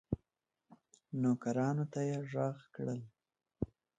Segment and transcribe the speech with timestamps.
[1.21, 3.01] نوکرانو ته یې ږغ کړل